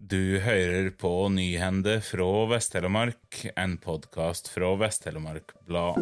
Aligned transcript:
Du 0.00 0.38
hører 0.38 0.92
på 0.94 1.10
Nyhende 1.28 1.96
fra 2.06 2.26
Vest-Telemark, 2.46 3.40
en 3.58 3.72
podkast 3.82 4.46
fra 4.46 4.70
Vest-Telemark 4.78 5.50
Blad. 5.66 5.98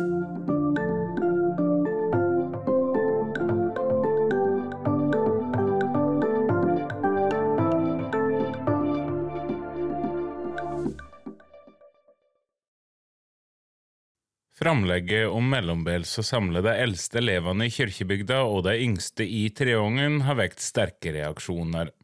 Framlegget 14.60 15.32
om 15.32 15.48
mellombels 15.48 16.12
å 16.20 16.22
samle 16.24 16.60
de 16.60 16.76
eldste 16.84 17.24
elevene 17.24 17.70
i 17.70 17.72
kirkebygda 17.72 18.44
og 18.44 18.66
de 18.68 18.76
yngste 18.84 19.24
i 19.24 19.46
Treungen 19.56 20.20
har 20.28 20.36
vekt 20.44 20.60
sterke 20.60 21.16
reaksjoner. 21.16 21.96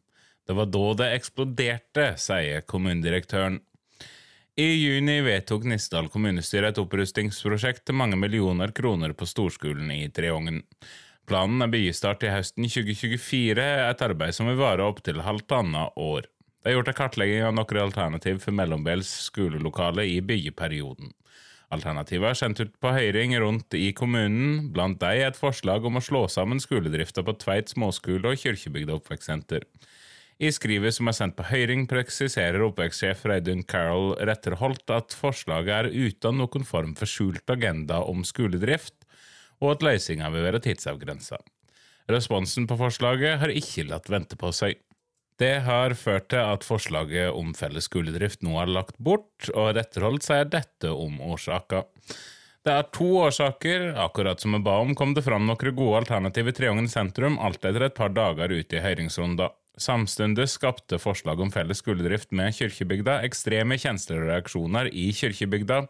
Det 0.47 0.55
var 0.57 0.67
da 0.71 0.87
det 0.99 1.11
eksploderte, 1.17 2.07
sier 2.19 2.65
kommunedirektøren. 2.67 3.61
I 4.59 4.67
juni 4.75 5.15
vedtok 5.25 5.63
Nisdal 5.65 6.11
kommunestyre 6.13 6.69
et 6.69 6.81
opprustningsprosjekt 6.81 7.87
til 7.87 7.97
mange 7.97 8.19
millioner 8.19 8.69
kroner 8.75 9.15
på 9.17 9.25
storskolen 9.25 9.89
i 9.95 10.03
Treungen. 10.13 10.59
Planen 11.25 11.63
er 11.63 11.71
byggestart 11.71 12.25
i 12.27 12.29
høsten 12.29 12.67
2024, 12.67 13.65
et 13.89 14.03
arbeid 14.05 14.35
som 14.35 14.51
vil 14.51 14.59
vare 14.59 14.85
opptil 14.85 15.23
halvannet 15.25 15.97
år. 15.97 16.27
Det 16.61 16.69
er 16.69 16.77
gjort 16.77 16.91
en 16.91 16.99
kartlegging 16.99 17.47
av 17.47 17.55
noen 17.55 17.81
alternativ 17.81 18.43
for 18.43 18.55
mellombels 18.55 19.09
skolelokale 19.31 20.05
i 20.11 20.19
byggeperioden. 20.23 21.15
Alternativet 21.73 22.29
er 22.29 22.37
sendt 22.37 22.61
ut 22.61 22.75
på 22.83 22.91
høring 22.93 23.33
rundt 23.41 23.73
i 23.79 23.89
kommunen, 23.97 24.69
blant 24.75 24.99
de 25.01 25.23
et 25.25 25.39
forslag 25.39 25.87
om 25.87 25.97
å 25.97 26.03
slå 26.03 26.27
sammen 26.29 26.61
skoledrifta 26.61 27.23
på 27.25 27.33
Tveit 27.41 27.73
småskole 27.73 28.35
og 28.35 28.43
Kirkebygda 28.43 28.99
oppvekstsenter. 28.99 29.65
I 30.43 30.49
skrivet 30.51 30.91
som 30.91 31.07
er 31.07 31.15
sendt 31.15 31.37
på 31.37 31.45
høring, 31.47 31.85
preksiserer 31.87 32.65
oppvekstsjef 32.65 33.21
Reidun 33.29 33.61
Carroll 33.63 34.09
Retterholt 34.27 34.91
at 34.91 35.15
forslaget 35.15 35.71
er 35.71 35.87
uten 35.93 36.41
noen 36.41 36.65
form 36.67 36.91
for 36.99 37.07
skjult 37.07 37.53
agenda 37.53 38.01
om 38.03 38.25
skoledrift, 38.27 39.05
og 39.63 39.77
at 39.77 39.85
løsninga 39.87 40.27
vil 40.33 40.43
være 40.43 40.59
tidsavgrensa. 40.65 41.39
Responsen 42.11 42.67
på 42.67 42.75
forslaget 42.81 43.39
har 43.39 43.55
ikke 43.55 43.87
latt 43.87 44.11
vente 44.11 44.35
på 44.35 44.51
seg. 44.51 44.81
Det 45.39 45.63
har 45.63 45.95
ført 45.95 46.27
til 46.33 46.43
at 46.43 46.67
forslaget 46.67 47.31
om 47.31 47.55
felles 47.55 47.87
skoledrift 47.87 48.43
nå 48.43 48.59
er 48.59 48.75
lagt 48.81 48.99
bort, 48.99 49.47
og 49.55 49.71
Retterholt 49.79 50.27
sier 50.27 50.51
dette 50.51 50.91
om 50.91 51.23
årsaka. 51.23 51.85
Det 52.63 52.75
er 52.81 52.91
to 52.91 53.07
årsaker. 53.29 53.93
Akkurat 53.95 54.43
som 54.43 54.57
vi 54.57 54.63
ba 54.63 54.75
om, 54.83 54.91
kom 54.95 55.15
det 55.15 55.23
fram 55.23 55.47
noen 55.47 55.75
gode 55.75 56.03
alternativer 56.03 56.51
i 56.51 56.59
Treungen 56.59 56.91
sentrum 56.91 57.39
alt 57.39 57.63
etter 57.63 57.87
et 57.87 57.95
par 57.95 58.11
dager 58.11 58.51
ute 58.51 58.79
i 58.79 58.83
høringsrunder. 58.83 59.55
Samtidig 59.77 60.45
skapte 60.51 60.99
forslag 61.01 61.39
om 61.41 61.51
felles 61.51 61.81
skoledrift 61.81 62.31
med 62.31 62.53
Kirkebygda 62.53 63.21
ekstreme 63.25 63.79
kjenslereaksjoner 63.81 64.91
i 64.93 65.07
Kirkebygda, 65.17 65.87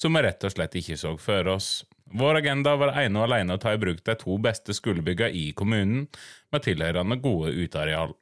som 0.00 0.16
vi 0.16 0.22
rett 0.24 0.46
og 0.46 0.54
slett 0.54 0.78
ikke 0.80 0.96
så 0.96 1.12
for 1.20 1.50
oss. 1.52 1.84
Vår 2.08 2.40
agenda 2.40 2.72
var 2.80 2.94
ene 3.02 3.20
og 3.20 3.26
alene 3.26 3.58
å 3.58 3.60
ta 3.60 3.74
i 3.76 3.80
bruk 3.80 4.00
de 4.06 4.14
to 4.16 4.38
beste 4.40 4.72
skolebyggene 4.72 5.36
i 5.36 5.50
kommunen, 5.52 6.06
med 6.52 6.64
tilhørende 6.64 7.18
gode 7.20 7.52
uteareal. 7.52 8.14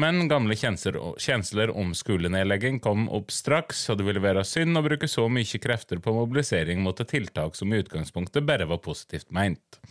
Men 0.00 0.24
gamle 0.30 0.56
kjensler 0.56 1.70
om 1.76 1.90
skolenedlegging 1.92 2.78
kom 2.80 3.10
opp 3.12 3.34
straks, 3.34 3.84
og 3.92 4.00
det 4.00 4.06
ville 4.06 4.22
være 4.24 4.46
synd 4.48 4.80
å 4.80 4.84
bruke 4.86 5.10
så 5.10 5.26
mye 5.28 5.60
krefter 5.60 6.00
på 6.00 6.14
mobilisering 6.16 6.80
mot 6.80 6.96
et 7.04 7.12
tiltak 7.12 7.58
som 7.58 7.68
i 7.68 7.82
utgangspunktet 7.82 8.48
bare 8.48 8.64
var 8.70 8.80
positivt 8.80 9.28
meint. 9.28 9.82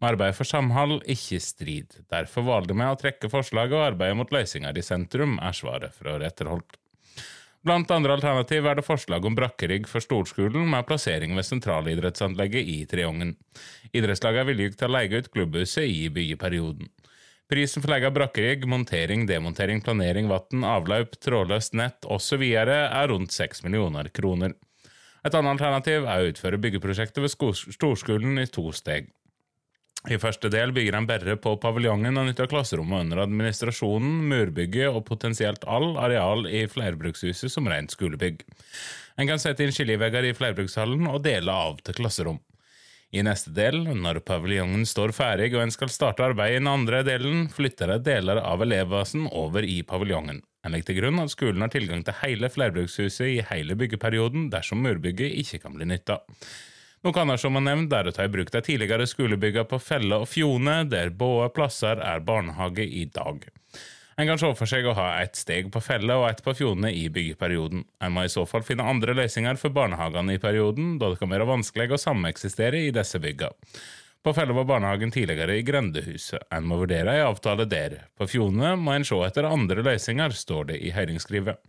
Vi 0.00 0.08
arbeider 0.08 0.32
for 0.32 0.48
samhold, 0.48 1.02
ikke 1.12 1.38
strid. 1.44 1.98
Derfor 2.08 2.46
valgte 2.46 2.72
vi 2.72 2.86
å 2.88 2.96
trekke 2.96 3.28
forslaget 3.28 3.76
og 3.76 3.88
arbeide 3.90 4.16
mot 4.16 4.30
løsninger 4.32 4.78
i 4.80 4.84
sentrum, 4.84 5.36
er 5.44 5.56
svaret 5.56 5.92
fra 5.92 6.14
Retterholt. 6.22 6.78
Blant 7.60 7.90
andre 7.92 8.14
alternativ 8.16 8.64
er 8.64 8.78
det 8.78 8.86
forslag 8.86 9.26
om 9.28 9.34
brakkerigg 9.36 9.84
for 9.88 10.00
storskolen 10.00 10.64
med 10.72 10.86
plassering 10.88 11.34
ved 11.36 11.44
sentralidrettsanlegget 11.44 12.72
i 12.72 12.78
Treungen. 12.88 13.34
Idrettslaget 13.92 14.40
er 14.40 14.48
villige 14.48 14.78
til 14.80 14.88
å 14.88 14.94
leie 14.94 15.20
ut 15.20 15.28
klubbhuset 15.34 15.84
i 15.84 16.08
byggeperioden. 16.08 16.88
Prisen 17.52 17.84
for 17.84 17.92
leie 17.92 18.08
av 18.08 18.16
brakkerigg, 18.16 18.64
montering, 18.70 19.28
demontering, 19.28 19.84
planering, 19.84 20.32
vann, 20.32 20.64
avløp, 20.64 21.20
trådløst 21.20 21.76
nett 21.76 22.08
osv. 22.08 22.46
er 22.56 23.12
rundt 23.12 23.36
6 23.36 23.66
millioner 23.66 24.08
kroner. 24.08 24.56
Et 25.20 25.34
annet 25.34 25.52
alternativ 25.52 26.08
er 26.08 26.22
å 26.22 26.32
utføre 26.32 26.62
byggeprosjektet 26.64 27.20
ved 27.20 27.34
storskolen 27.76 28.40
i 28.40 28.48
to 28.48 28.70
steg. 28.72 29.12
I 30.08 30.16
første 30.16 30.48
del 30.48 30.70
bygger 30.72 30.96
de 30.96 31.00
bare 31.10 31.34
på 31.36 31.52
paviljongen 31.60 32.16
og 32.16 32.30
nytter 32.30 32.48
klasserommet 32.48 33.02
under 33.04 33.20
administrasjonen, 33.26 34.22
murbygget 34.30 34.88
og 34.88 35.04
potensielt 35.10 35.66
all 35.68 35.92
areal 36.00 36.46
i 36.48 36.62
flerbrukshuset 36.72 37.52
som 37.52 37.68
rent 37.68 37.92
skolebygg. 37.92 38.46
En 39.20 39.28
kan 39.28 39.42
sette 39.42 39.66
inn 39.66 39.74
skillevegger 39.76 40.30
i 40.30 40.36
flerbrukshallen 40.36 41.04
og 41.10 41.20
dele 41.26 41.52
av 41.52 41.82
til 41.84 41.98
klasserom. 42.00 42.40
I 43.10 43.24
neste 43.26 43.50
del, 43.52 43.82
når 43.90 44.22
paviljongen 44.24 44.86
står 44.86 45.12
ferdig 45.12 45.50
og 45.50 45.64
en 45.64 45.74
skal 45.74 45.90
starte 45.92 46.24
arbeidet 46.24 46.60
i 46.60 46.62
den 46.62 46.70
andre 46.70 47.02
delen, 47.04 47.48
flytter 47.52 47.90
de 47.92 47.98
deler 48.06 48.40
av 48.40 48.62
elevbasen 48.64 49.26
over 49.26 49.66
i 49.66 49.82
paviljongen. 49.84 50.40
En 50.64 50.72
legger 50.72 50.92
til 50.92 51.00
grunn 51.02 51.20
at 51.20 51.32
skolen 51.34 51.64
har 51.64 51.72
tilgang 51.74 52.06
til 52.06 52.16
hele 52.22 52.48
flerbrukshuset 52.52 53.26
i 53.26 53.38
hele 53.50 53.76
byggeperioden 53.76 54.48
dersom 54.52 54.80
murbygget 54.86 55.36
ikke 55.42 55.60
kan 55.66 55.76
bli 55.76 55.90
nytta. 55.90 56.20
Noe 57.00 57.16
annet 57.16 57.40
som 57.40 57.54
er 57.56 57.62
nevnt, 57.64 57.94
er 57.96 58.10
å 58.10 58.12
ta 58.12 58.26
i 58.26 58.32
bruk 58.32 58.50
de 58.52 58.60
tidligere 58.60 59.06
skolebyggene 59.08 59.64
på 59.68 59.78
Felle 59.80 60.18
og 60.20 60.28
Fjone, 60.28 60.82
der 60.84 61.08
både 61.16 61.46
plasser 61.56 61.96
er 62.04 62.20
barnehage 62.20 62.84
i 62.84 63.06
dag. 63.08 63.46
En 64.20 64.28
kan 64.28 64.40
se 64.42 64.50
for 64.52 64.68
seg 64.68 64.84
å 64.84 64.92
ha 64.98 65.06
ett 65.22 65.38
steg 65.40 65.70
på 65.72 65.80
Felle 65.80 66.18
og 66.20 66.26
ett 66.28 66.42
på 66.44 66.52
Fjone 66.58 66.90
i 66.92 67.06
byggeperioden. 67.08 67.86
En 68.04 68.12
må 68.12 68.26
i 68.26 68.32
så 68.32 68.44
fall 68.44 68.66
finne 68.68 68.84
andre 68.84 69.14
løsninger 69.16 69.56
for 69.56 69.72
barnehagene 69.72 70.36
i 70.36 70.42
perioden, 70.42 70.98
da 71.00 71.08
det 71.08 71.22
kan 71.22 71.32
være 71.32 71.48
vanskelig 71.48 71.88
å 71.96 72.00
sameksistere 72.04 72.84
i 72.84 72.92
disse 72.92 73.22
byggene. 73.22 73.56
På 74.20 74.34
Felle 74.36 74.52
var 74.52 74.68
barnehagen 74.68 75.08
tidligere 75.14 75.56
i 75.56 75.64
Grendehuset. 75.64 76.44
En 76.52 76.68
må 76.68 76.76
vurdere 76.82 77.16
en 77.16 77.30
avtale 77.30 77.64
der. 77.64 77.96
På 78.20 78.28
Fjone 78.28 78.74
må 78.76 78.92
en 78.92 79.08
se 79.08 79.16
etter 79.24 79.48
andre 79.48 79.80
løsninger, 79.88 80.36
står 80.36 80.68
det 80.74 80.82
i 80.84 80.92
høringsskrivet. 80.92 81.64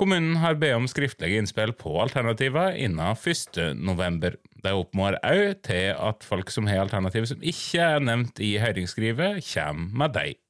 Kommunen 0.00 0.40
har 0.40 0.56
bedt 0.56 0.78
om 0.80 0.88
skriftlige 0.88 1.36
innspill 1.38 1.76
på 1.76 1.92
alternativer 2.00 2.72
innen 2.80 3.12
1.11. 3.12 4.40
De 4.64 4.72
oppmår 4.72 5.18
òg 5.20 5.60
til 5.66 5.92
at 5.92 6.24
folk 6.24 6.52
som 6.52 6.68
har 6.70 6.80
alternativ 6.86 7.28
som 7.28 7.42
ikke 7.44 7.84
er 7.84 8.00
nevnt 8.04 8.40
i 8.40 8.54
høringsskrivet, 8.62 9.44
kommer 9.52 10.00
med 10.00 10.16
dem. 10.16 10.40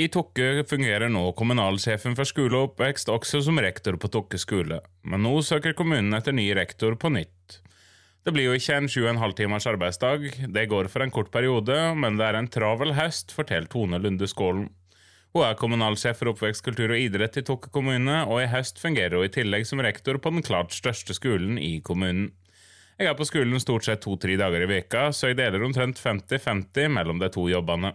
I 0.00 0.06
Tokke 0.08 0.62
fungerer 0.64 1.10
nå 1.12 1.26
kommunalsjefen 1.36 2.14
for 2.16 2.24
skole 2.24 2.56
og 2.56 2.70
oppvekst 2.70 3.10
også 3.12 3.42
som 3.44 3.60
rektor 3.60 3.98
på 4.00 4.08
Tokke 4.14 4.38
skole, 4.40 4.78
men 5.04 5.20
nå 5.26 5.34
søker 5.44 5.76
kommunen 5.76 6.16
etter 6.16 6.32
ny 6.32 6.46
rektor 6.56 6.96
på 6.96 7.10
nytt. 7.12 7.58
Det 8.22 8.32
blir 8.32 8.46
jo 8.48 8.54
ikke 8.56 8.78
en 8.78 8.88
sju 8.88 9.02
og 9.02 9.10
en 9.10 9.20
halv 9.20 9.34
timers 9.36 9.66
arbeidsdag, 9.68 10.24
det 10.54 10.68
går 10.70 10.88
for 10.88 11.04
en 11.04 11.12
kort 11.12 11.32
periode, 11.34 11.76
men 11.98 12.16
det 12.16 12.28
er 12.28 12.38
en 12.38 12.48
travel 12.48 12.94
høst, 12.96 13.34
forteller 13.34 13.68
Tone 13.68 13.98
Lunde 14.00 14.30
Skålen. 14.30 14.70
Hun 15.32 15.46
er 15.46 15.56
kommunalsjef 15.56 16.18
for 16.20 16.28
oppvekst, 16.34 16.60
kultur 16.66 16.92
og 16.92 17.00
idrett 17.00 17.38
i 17.40 17.42
Tokke 17.48 17.70
kommune, 17.72 18.18
og 18.28 18.42
i 18.42 18.50
høst 18.52 18.80
fungerer 18.82 19.16
hun 19.16 19.24
i 19.24 19.32
tillegg 19.32 19.64
som 19.64 19.80
rektor 19.80 20.18
på 20.20 20.32
den 20.34 20.44
klart 20.44 20.74
største 20.76 21.16
skolen 21.16 21.56
i 21.56 21.78
kommunen. 21.80 22.28
Jeg 23.00 23.08
er 23.08 23.16
på 23.16 23.24
skolen 23.24 23.56
stort 23.62 23.86
sett 23.86 24.02
to-tre 24.04 24.36
dager 24.36 24.66
i 24.66 24.68
veka, 24.68 25.06
så 25.16 25.30
jeg 25.30 25.38
deler 25.40 25.64
omtrent 25.64 25.96
50-50 25.96 26.92
mellom 26.92 27.22
de 27.22 27.30
to 27.32 27.46
jobbene. 27.48 27.94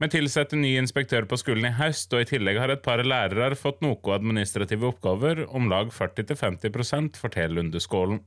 Vi 0.00 0.08
tilsetter 0.08 0.56
ny 0.56 0.70
inspektør 0.80 1.26
på 1.28 1.36
skolen 1.36 1.68
i 1.68 1.74
høst, 1.76 2.08
og 2.16 2.24
i 2.24 2.30
tillegg 2.32 2.56
har 2.62 2.72
et 2.72 2.82
par 2.86 3.04
lærere 3.04 3.58
fått 3.60 3.84
noe 3.84 4.16
administrative 4.16 4.88
oppgaver, 4.88 5.44
om 5.52 5.68
lag 5.68 5.92
40-50% 5.92 7.20
forteller 7.20 7.60
Lunde 7.60 7.84
Skålen. 7.84 8.22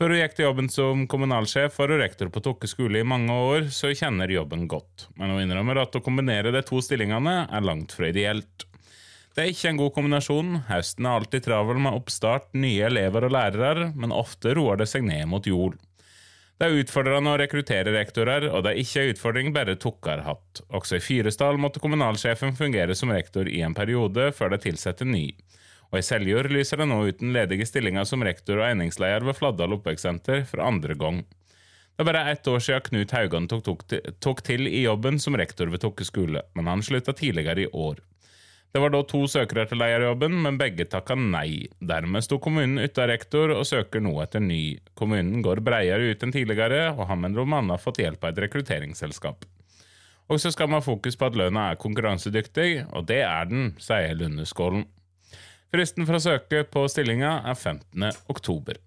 Før 0.00 0.14
hun 0.14 0.16
gikk 0.22 0.32
til 0.32 0.46
jobben 0.46 0.68
som 0.72 1.02
kommunalsjef, 1.12 1.74
var 1.76 1.90
hun 1.92 1.98
rektor 2.00 2.30
på 2.32 2.40
Tokke 2.40 2.68
skole 2.70 3.02
i 3.02 3.04
mange 3.04 3.34
år, 3.36 3.66
så 3.68 3.90
hun 3.90 3.98
kjenner 3.98 4.30
jobben 4.32 4.62
godt. 4.64 5.10
Men 5.20 5.34
hun 5.34 5.42
innrømmer 5.42 5.82
at 5.82 5.98
å 5.98 6.00
kombinere 6.00 6.54
de 6.54 6.62
to 6.64 6.80
stillingene 6.80 7.34
er 7.44 7.66
langt 7.66 7.92
fra 7.92 8.08
ideelt. 8.08 8.64
Det 9.36 9.42
er 9.42 9.50
ikke 9.52 9.74
en 9.74 9.82
god 9.82 9.92
kombinasjon. 9.98 10.56
Høsten 10.70 11.04
er 11.04 11.18
alltid 11.18 11.44
travel 11.44 11.82
med 11.84 11.98
oppstart, 11.98 12.48
nye 12.56 12.88
elever 12.88 13.28
og 13.28 13.36
lærere, 13.36 13.90
men 13.92 14.16
ofte 14.16 14.56
roer 14.56 14.80
det 14.80 14.88
seg 14.88 15.04
ned 15.04 15.28
mot 15.28 15.44
jord. 15.44 15.76
Det 16.56 16.70
er 16.70 16.80
utfordrende 16.80 17.36
å 17.36 17.42
rekruttere 17.44 17.92
rektorer, 17.92 18.48
og 18.48 18.64
det 18.64 18.72
er 18.72 18.80
ikke 18.80 19.04
en 19.04 19.12
utfordring 19.12 19.52
bare 19.52 19.76
Tokke 19.84 20.14
har 20.14 20.24
hatt. 20.24 20.64
Også 20.72 20.96
i 20.96 21.04
Fyresdal 21.04 21.60
måtte 21.60 21.84
kommunalsjefen 21.84 22.56
fungere 22.56 22.96
som 22.96 23.12
rektor 23.12 23.52
i 23.52 23.60
en 23.68 23.76
periode 23.76 24.32
før 24.32 24.56
de 24.56 24.64
tilsatte 24.64 25.04
ny 25.04 25.26
og 25.90 25.98
i 25.98 26.06
Seljord 26.06 26.50
lyser 26.54 26.80
det 26.80 26.86
nå 26.90 27.00
ut 27.08 27.18
den 27.20 27.34
ledige 27.34 27.66
stillinga 27.66 28.04
som 28.06 28.22
rektor 28.26 28.60
og 28.60 28.68
einingsleder 28.68 29.26
ved 29.26 29.38
Fladdal 29.38 29.74
oppvekstsenter 29.78 30.44
for 30.48 30.62
andre 30.62 30.94
gang. 30.98 31.24
Det 32.00 32.04
er 32.06 32.08
bare 32.12 32.30
ett 32.32 32.46
år 32.48 32.62
siden 32.64 32.84
Knut 32.86 33.10
Haugan 33.12 33.48
tok, 33.50 33.64
tok, 33.66 33.82
tok, 34.24 34.38
til 34.46 34.70
i 34.70 34.86
jobben 34.86 35.18
som 35.20 35.36
rektor 35.36 35.68
ved 35.68 35.82
Tokke 35.82 36.06
skole, 36.06 36.40
men 36.56 36.70
han 36.70 36.80
slutta 36.86 37.12
tidligere 37.12 37.66
i 37.66 37.72
år. 37.76 37.98
Det 38.70 38.78
var 38.78 38.92
da 38.94 39.00
to 39.02 39.24
søkere 39.26 39.64
til 39.66 39.80
lederjobben, 39.82 40.36
men 40.44 40.58
begge 40.58 40.86
takka 40.86 41.16
nei. 41.18 41.66
Dermed 41.82 42.22
sto 42.22 42.38
kommunen 42.38 42.78
uten 42.78 43.10
rektor 43.10 43.50
og 43.56 43.66
søker 43.66 44.00
nå 44.00 44.12
etter 44.22 44.40
ny. 44.40 44.78
Kommunen 44.94 45.42
går 45.42 45.60
bredere 45.66 46.12
ut 46.12 46.22
enn 46.22 46.32
tidligere, 46.32 46.92
og 46.94 47.08
har 47.10 47.18
med 47.18 47.34
bl.a. 47.34 47.78
fått 47.82 47.98
hjelp 47.98 48.22
av 48.22 48.30
et 48.30 48.44
rekrutteringsselskap. 48.46 49.42
Og 50.30 50.38
så 50.38 50.54
skal 50.54 50.70
man 50.70 50.78
ha 50.78 50.86
fokus 50.86 51.18
på 51.18 51.26
at 51.26 51.36
lønna 51.36 51.72
er 51.72 51.82
konkurransedyktig, 51.82 52.70
og 52.94 53.08
det 53.10 53.24
er 53.26 53.50
den, 53.50 53.72
sier 53.82 54.14
Lundeskålen. 54.14 54.86
Fristen 55.70 56.02
for 56.02 56.18
å 56.18 56.22
søke 56.22 56.64
på 56.66 56.82
stillinga 56.90 57.44
er 57.46 57.54
15. 57.54 58.08
oktober. 58.32 58.80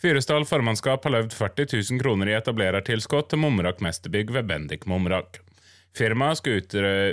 Fyresdal 0.00 0.46
formannskap 0.48 1.04
har 1.04 1.12
løyvd 1.12 1.34
40 1.36 1.66
000 1.92 2.00
kroner 2.00 2.30
i 2.30 2.36
etablerertilskudd 2.38 3.28
til 3.28 3.42
Mumrak 3.42 3.82
Mesterbygg 3.84 4.32
ved 4.32 4.48
Bendik 4.48 4.88
Mumrak. 4.88 5.42
Firmaet 5.92 6.40
skal 6.40 6.62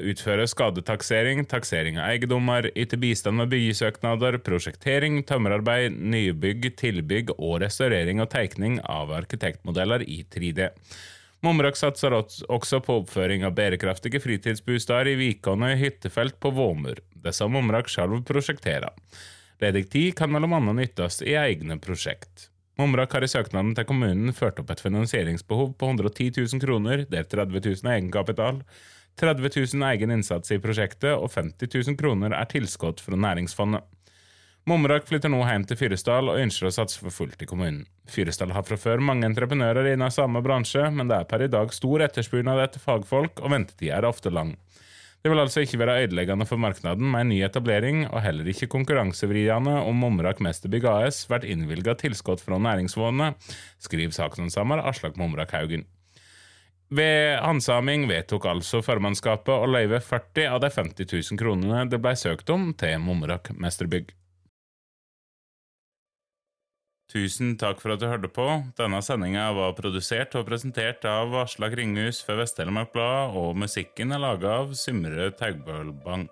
utføre 0.07 0.47
skadetaksering, 0.47 1.43
taksering 1.51 1.99
av 1.99 2.13
eiendommer, 2.13 2.69
yte 2.79 2.95
bistand 3.01 3.41
med 3.41 3.51
byggesøknader, 3.51 4.39
prosjektering, 4.45 5.19
tømmerarbeid, 5.27 5.99
nybygg, 5.99 6.71
tilbygg 6.79 7.35
og 7.35 7.59
restaurering 7.65 8.23
og 8.23 8.31
tegning 8.31 8.79
av 8.87 9.11
arkitektmodeller 9.19 10.07
i 10.07 10.21
3D. 10.31 10.71
Mumrak 11.45 11.77
satser 11.79 12.11
også 12.17 12.81
på 12.83 12.97
oppføring 12.99 13.45
av 13.47 13.53
bærekraftige 13.55 14.19
fritidsbosteder 14.19 15.13
i 15.13 15.17
Vikane 15.21 15.71
hyttefelt 15.79 16.35
på 16.43 16.51
Våmur. 16.51 16.99
Det 17.15 17.31
som 17.35 17.53
Mumrak 17.55 17.87
selv 17.91 18.25
prosjekterer. 18.27 18.91
Ledig 19.63 19.85
tid 19.91 20.15
kan 20.19 20.35
bl.a. 20.35 20.59
nyttes 20.75 21.21
i 21.23 21.37
egne 21.39 21.79
prosjekt. 21.79 22.49
Mumrak 22.79 23.15
har 23.15 23.23
i 23.23 23.31
søknaden 23.31 23.73
til 23.75 23.87
kommunen 23.87 24.35
ført 24.35 24.59
opp 24.59 24.69
et 24.71 24.83
finansieringsbehov 24.83 25.73
på 25.79 25.89
110 25.91 26.29
000 26.37 26.63
kroner, 26.63 27.03
der 27.11 27.27
30 27.27 27.59
000 27.65 27.87
er 27.87 27.97
egenkapital, 27.97 28.61
30 29.19 29.51
000 29.75 29.87
egen 29.89 30.13
innsats 30.15 30.51
i 30.55 30.59
prosjektet 30.63 31.11
og 31.11 31.27
50 31.33 31.71
000 31.75 31.99
kroner 31.99 32.35
er 32.35 32.47
tilskudd 32.51 33.03
fra 33.03 33.19
Næringsfondet. 33.19 33.83
Mumrak 34.69 35.07
flytter 35.09 35.31
nå 35.33 35.39
hjem 35.47 35.63
til 35.65 35.77
Fyresdal 35.79 36.27
og 36.29 36.37
ønsker 36.37 36.67
å 36.67 36.73
satse 36.75 36.99
for 37.01 37.13
fullt 37.13 37.41
i 37.41 37.47
kommunen. 37.49 37.87
Fyresdal 38.05 38.51
har 38.53 38.65
fra 38.67 38.75
før 38.77 39.01
mange 39.01 39.25
entreprenører 39.25 39.87
innen 39.95 40.13
samme 40.13 40.43
bransje, 40.45 40.83
men 40.93 41.09
det 41.09 41.15
er 41.17 41.29
per 41.31 41.41
i 41.41 41.47
dag 41.49 41.71
stor 41.73 42.03
etterspørsel 42.05 42.61
etter 42.61 42.83
fagfolk, 42.83 43.41
og 43.41 43.49
ventetida 43.49 43.97
er 43.97 44.05
ofte 44.05 44.29
lang. 44.29 44.51
Det 45.23 45.31
vil 45.33 45.41
altså 45.41 45.63
ikke 45.65 45.79
være 45.81 45.95
ødeleggende 46.03 46.45
for 46.45 46.61
markedet 46.61 47.01
med 47.01 47.23
en 47.23 47.31
ny 47.33 47.39
etablering, 47.47 48.03
og 48.11 48.21
heller 48.21 48.51
ikke 48.51 48.69
konkurransevridende 48.75 49.73
om 49.89 49.97
Mommerak 50.03 50.37
Mesterbygg 50.45 50.85
AS 50.91 51.23
blir 51.31 51.49
innvilget 51.49 52.05
tilskudd 52.05 52.45
fra 52.45 52.61
Næringsfondet, 52.61 53.49
skriver 53.81 54.13
saksomsammer 54.19 54.85
Aslak 54.85 55.17
Mommerak 55.17 55.57
Haugen. 55.57 55.87
Ved 56.93 57.41
handsaming 57.41 58.05
vedtok 58.09 58.45
altså 58.53 58.85
formannskapet 58.85 59.51
å 59.57 59.65
løyve 59.65 59.97
40 59.97 60.53
av 60.53 60.61
de 60.61 60.71
50 60.77 61.09
000 61.09 61.41
kronene 61.41 61.83
det 61.89 62.01
ble 62.05 62.13
søkt 62.17 62.53
om 62.53 62.69
til 62.77 63.01
Mommerak 63.01 63.49
Mesterbygg. 63.57 64.13
Tusen 67.09 67.55
takk 67.57 67.79
for 67.81 67.95
at 67.95 68.01
du 68.03 68.05
hørte 68.05 68.29
på. 68.29 68.45
Denne 68.77 68.99
sendinga 69.01 69.47
var 69.57 69.73
produsert 69.77 70.35
og 70.37 70.45
presentert 70.45 71.05
av 71.09 71.33
Aslak 71.41 71.73
Kringhus 71.73 72.21
for 72.21 72.37
Vest-Telemark 72.37 72.93
Blad, 72.93 73.33
og 73.33 73.57
musikken 73.57 74.13
er 74.13 74.21
laga 74.21 74.59
av 74.59 74.75
Symre 74.77 75.31
Taugbølbang. 75.39 76.29